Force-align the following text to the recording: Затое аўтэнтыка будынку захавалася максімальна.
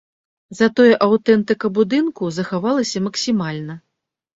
Затое 0.59 0.93
аўтэнтыка 1.09 1.73
будынку 1.77 2.33
захавалася 2.41 3.07
максімальна. 3.11 3.83